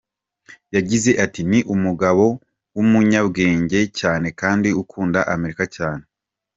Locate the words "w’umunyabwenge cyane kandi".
2.75-4.69